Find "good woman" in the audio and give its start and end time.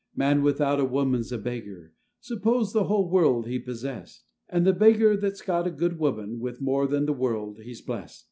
5.69-6.39